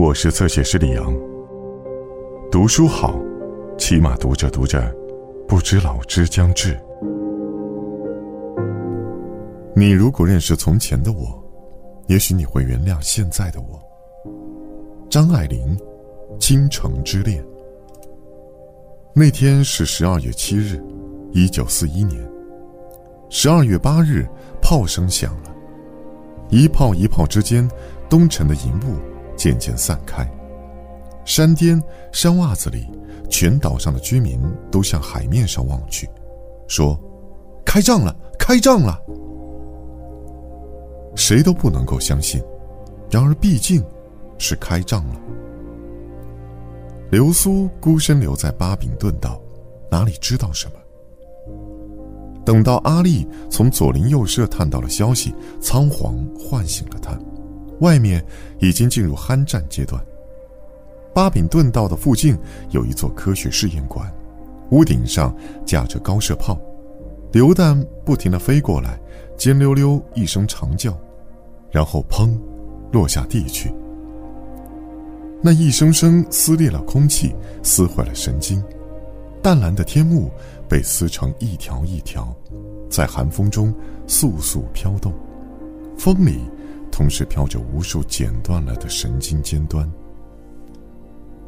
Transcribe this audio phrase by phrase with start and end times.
[0.00, 1.14] 我是侧写师李阳。
[2.50, 3.20] 读书好，
[3.76, 4.90] 起码读着读着，
[5.46, 6.74] 不知老之将至。
[9.76, 11.38] 你如果认识从前的我，
[12.06, 13.78] 也许你会原谅现在的我。
[15.10, 15.76] 张爱玲，
[16.38, 17.44] 《倾城之恋》。
[19.14, 20.82] 那天是十二月七日，
[21.32, 22.26] 一九四一年。
[23.28, 24.26] 十二月八日，
[24.62, 25.54] 炮声响了，
[26.48, 27.70] 一炮一炮之间，
[28.08, 28.96] 东城的银雾。
[29.40, 30.30] 渐渐散开，
[31.24, 32.86] 山巅、山洼子里，
[33.30, 34.38] 全岛上的居民
[34.70, 36.06] 都向海面上望去，
[36.68, 37.00] 说
[37.64, 39.00] ：“开仗了，开仗了！”
[41.16, 42.38] 谁都不能够相信，
[43.10, 43.82] 然而毕竟，
[44.36, 45.18] 是开仗了。
[47.10, 49.40] 流苏孤身留在巴比顿岛，
[49.90, 50.74] 哪里知道什么？
[52.44, 57.18] 等到阿丽从左邻右舍探到了消息，仓皇唤醒了他。
[57.80, 58.24] 外面
[58.60, 60.02] 已经进入酣战阶段。
[61.12, 62.38] 巴比顿道的附近
[62.70, 64.10] 有一座科学试验馆，
[64.70, 65.34] 屋顶上
[65.66, 66.58] 架着高射炮，
[67.32, 68.98] 榴弹不停地飞过来，
[69.36, 70.96] 尖溜溜一声长叫，
[71.70, 72.38] 然后砰，
[72.92, 73.72] 落下地去。
[75.42, 78.62] 那一声声撕裂了空气，撕坏了神经。
[79.42, 80.30] 淡蓝的天幕
[80.68, 82.32] 被撕成一条一条，
[82.90, 83.74] 在寒风中
[84.06, 85.12] 簌簌飘动，
[85.98, 86.40] 风里。
[87.00, 89.90] 同时飘着无数剪断了的神经尖端。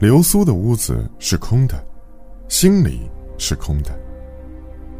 [0.00, 1.86] 流苏的屋子是空的，
[2.48, 3.96] 心里是空的。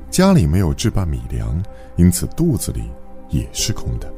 [0.09, 1.61] 家里没有置办米粮，
[1.97, 2.85] 因此肚子里
[3.29, 4.09] 也是空的。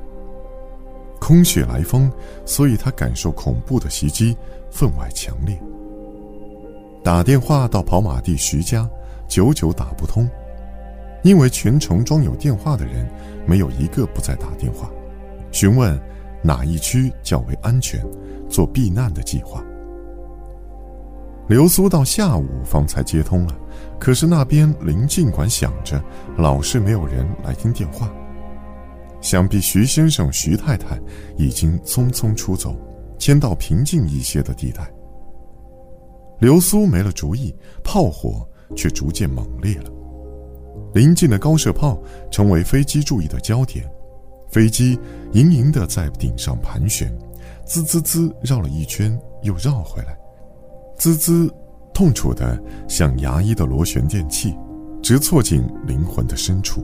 [1.18, 2.12] 空穴来风，
[2.44, 4.36] 所以他感受恐怖的袭击
[4.70, 5.58] 分外强烈。
[7.02, 8.86] 打电话到跑马地徐家，
[9.26, 10.28] 久久打不通，
[11.22, 13.08] 因为全城装有电话的人，
[13.46, 14.90] 没有一个不在打电话，
[15.52, 15.98] 询问。
[16.42, 18.04] 哪一区较为安全？
[18.48, 19.62] 做避难的计划。
[21.48, 23.54] 流苏到下午方才接通了，
[23.98, 26.02] 可是那边临近管响着，
[26.36, 28.12] 老是没有人来听电话。
[29.20, 30.98] 想必徐先生、徐太太
[31.36, 32.76] 已经匆匆出走，
[33.18, 34.90] 迁到平静一些的地带。
[36.38, 38.46] 流苏没了主意，炮火
[38.76, 39.90] 却逐渐猛烈了。
[40.94, 42.00] 临近的高射炮
[42.30, 43.90] 成为飞机注意的焦点。
[44.50, 44.98] 飞机
[45.32, 47.12] 盈盈的在顶上盘旋，
[47.66, 50.18] 滋滋滋绕了一圈又绕回来，
[50.96, 51.52] 滋滋，
[51.92, 54.56] 痛楚的像牙医的螺旋电器，
[55.02, 56.82] 直戳进灵魂的深处。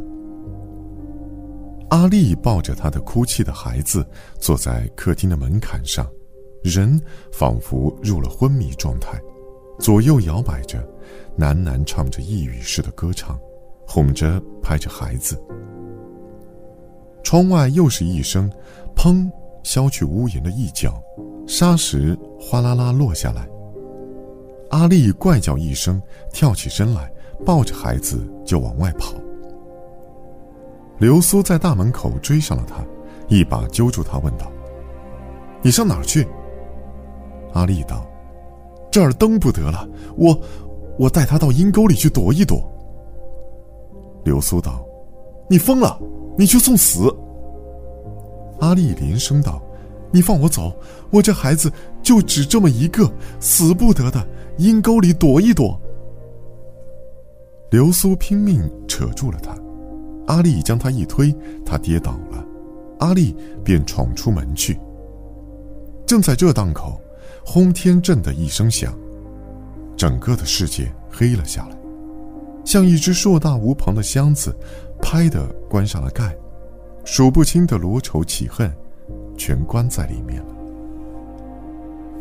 [1.90, 4.06] 阿丽抱着她的哭泣的孩子，
[4.38, 6.06] 坐在客厅的门槛上，
[6.62, 7.00] 人
[7.32, 9.20] 仿佛入了昏迷状态，
[9.78, 10.78] 左右摇摆着，
[11.38, 13.38] 喃喃唱着呓语式的歌唱，
[13.86, 15.40] 哄着拍着孩子。
[17.24, 18.48] 窗外又是一声
[18.94, 19.28] “砰”，
[19.64, 21.02] 削去屋檐的一角，
[21.48, 23.48] 沙石哗啦啦落下来。
[24.70, 26.00] 阿丽怪叫一声，
[26.32, 27.10] 跳起身来，
[27.44, 29.14] 抱着孩子就往外跑。
[30.98, 32.84] 流苏在大门口追上了他，
[33.26, 34.52] 一把揪住他，问道
[35.62, 36.28] ：“你上哪儿去？”
[37.54, 38.06] 阿丽道
[38.92, 40.38] ：“这儿登不得了，我，
[40.98, 42.62] 我带他到阴沟里去躲一躲。”
[44.24, 44.84] 流苏道
[45.48, 45.98] ：“你疯了！”
[46.36, 47.14] 你去送死！
[48.60, 49.62] 阿丽连声道
[50.10, 50.74] ：“你放我走，
[51.10, 51.70] 我这孩子
[52.02, 54.26] 就只这么一个，死不得的，
[54.58, 55.80] 阴沟里躲一躲。”
[57.70, 59.56] 流苏拼命扯住了他，
[60.26, 61.34] 阿丽将他一推，
[61.64, 62.44] 他跌倒了，
[63.00, 63.34] 阿丽
[63.64, 64.78] 便闯出门去。
[66.06, 67.00] 正在这档口，
[67.44, 68.94] 轰天震的一声响，
[69.96, 71.76] 整个的世界黑了下来，
[72.64, 74.56] 像一只硕大无旁的箱子。
[75.00, 76.36] 拍的关上了盖，
[77.04, 78.74] 数不清的罗愁起恨，
[79.36, 80.54] 全关在里面了。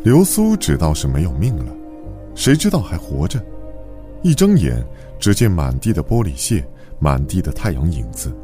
[0.02, 1.74] 流苏只道是没有命了，
[2.34, 3.42] 谁知道还活着？
[4.22, 4.84] 一睁眼，
[5.18, 6.66] 只见满地的玻璃屑，
[6.98, 8.34] 满地的太阳影子。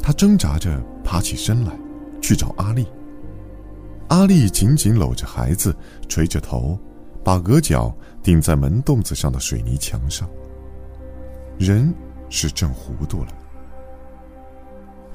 [0.00, 1.72] 他挣扎着爬起身来，
[2.20, 2.86] 去找阿丽。
[4.08, 5.74] 阿丽紧紧搂着孩子，
[6.08, 6.78] 垂着头，
[7.24, 7.92] 把额角
[8.22, 10.28] 顶在门洞子上的水泥墙上。
[11.58, 11.92] 人
[12.28, 13.28] 是正糊涂了。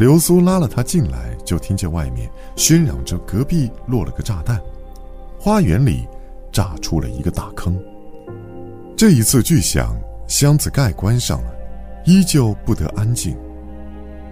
[0.01, 4.59] 流苏拉了他进来，就听见外面喧嚷着隔壁落了个炸弹，
[5.39, 6.07] 花园里
[6.51, 7.79] 炸出了一个大坑。
[8.97, 9.95] 这一次巨响，
[10.27, 11.53] 箱子盖关上了，
[12.03, 13.37] 依旧不得安静，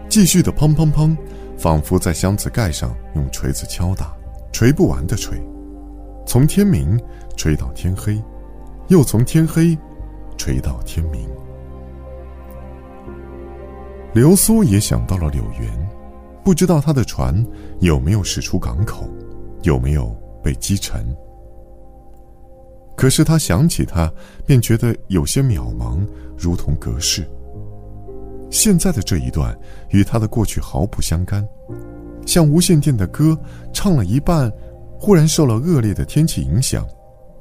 [0.09, 1.15] 继续的砰砰砰，
[1.55, 4.11] 仿佛在箱子盖上用锤子敲打，
[4.51, 5.39] 锤不完的锤，
[6.25, 6.99] 从天明
[7.37, 8.19] 锤到天黑，
[8.87, 9.77] 又从天黑
[10.35, 11.29] 锤到天明。
[14.13, 15.89] 流苏也想到了柳原，
[16.43, 17.45] 不知道他的船
[17.79, 19.07] 有没有驶出港口，
[19.61, 21.05] 有没有被击沉。
[22.95, 24.11] 可是他想起他，
[24.45, 25.99] 便觉得有些渺茫，
[26.35, 27.23] 如同隔世。
[28.49, 29.57] 现在的这一段
[29.89, 31.47] 与他的过去毫不相干，
[32.25, 33.37] 像无线电的歌，
[33.71, 34.51] 唱了一半，
[34.97, 36.83] 忽然受了恶劣的天气影响，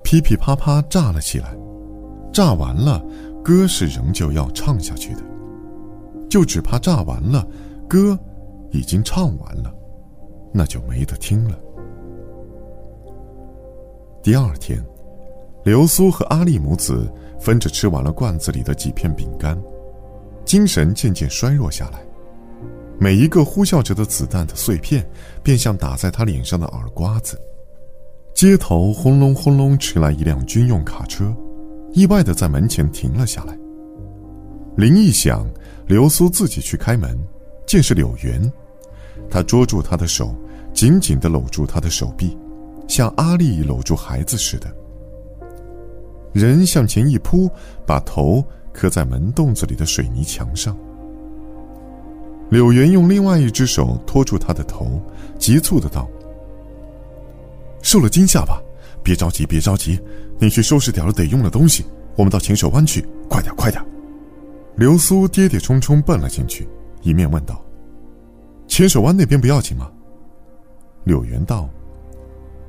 [0.04, 1.56] 噼噼啪啪炸了起来。
[2.30, 3.02] 炸完了，
[3.42, 5.22] 歌是仍旧要唱下去的，
[6.28, 7.46] 就只怕炸完了，
[7.88, 8.18] 歌
[8.70, 9.74] 已经唱完了，
[10.52, 11.58] 那就没得听了。
[14.22, 14.82] 第二天。
[15.64, 19.60] 流苏和阿丽母子分着吃完了罐子里的几片饼干，
[20.46, 21.98] 精神渐渐衰弱下来。
[22.98, 25.06] 每一个呼啸着的子弹的碎片，
[25.42, 27.38] 便像打在他脸上的耳刮子。
[28.32, 31.36] 街头轰隆轰隆驰来一辆军用卡车，
[31.92, 33.58] 意外的在门前停了下来。
[34.76, 35.46] 铃一响，
[35.88, 37.18] 流苏自己去开门，
[37.66, 38.52] 见是柳原，
[39.30, 40.34] 他捉住他的手，
[40.74, 42.36] 紧紧的搂住他的手臂，
[42.86, 44.70] 像阿丽搂住孩子似的。
[46.34, 47.50] 人向前一扑，
[47.86, 50.76] 把头磕在门洞子里的水泥墙上。
[52.50, 55.00] 柳原用另外一只手托住他的头，
[55.38, 56.06] 急促的道
[57.80, 58.62] ：“受了惊吓吧？
[59.02, 59.98] 别着急，别着急，
[60.38, 61.82] 你去收拾点得用的东西，
[62.14, 63.82] 我们到秦手湾去，快点，快点。”
[64.78, 66.68] 流苏跌跌冲冲奔了进去，
[67.02, 67.60] 一面问道
[68.68, 69.90] ：“浅水湾那边不要紧吗？”
[71.02, 71.68] 柳原道：“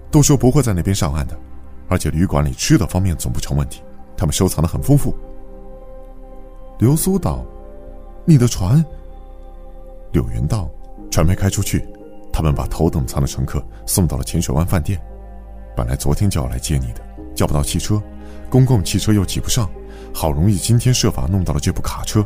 [0.10, 1.38] 都说不会在那边上岸的。”
[1.88, 3.84] 而且旅馆里吃的方面总不成问题，
[4.18, 5.16] 他们收藏的很丰富。
[6.80, 7.46] 流苏道
[8.26, 8.84] ：“你的船？”
[10.12, 10.68] 柳云道
[11.12, 11.88] ：“船没开出去，
[12.34, 15.00] 他们把头等舱的乘客送到了浅水湾饭店。
[15.76, 17.02] 本来昨天就要来接你的，
[17.40, 18.04] 叫不到汽车，
[18.50, 19.70] 公共汽车又挤不上，
[20.14, 22.22] 好容易今天设法弄到了这部卡车。”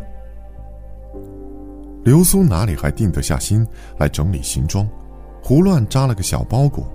[2.03, 3.63] 流苏哪里还定得下心
[3.99, 4.89] 来整理行装，
[5.39, 6.91] 胡乱扎了个小包裹。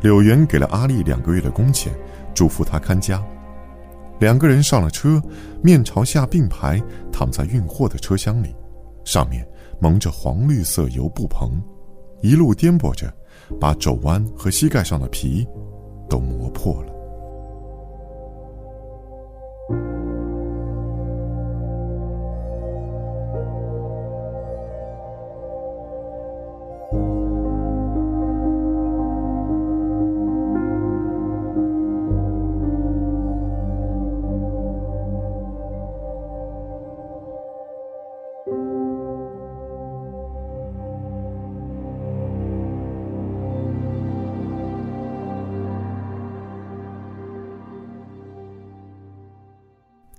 [0.00, 1.92] 柳原给了阿丽两个月的工钱，
[2.34, 3.22] 嘱咐她看家。
[4.18, 5.22] 两个人上了车，
[5.62, 6.82] 面朝下并排
[7.12, 8.52] 躺在运货的车厢里，
[9.04, 9.46] 上面
[9.80, 11.62] 蒙着黄绿色油布棚，
[12.22, 13.14] 一路颠簸着，
[13.60, 15.46] 把肘弯和膝盖上的皮
[16.12, 16.91] 都磨破了。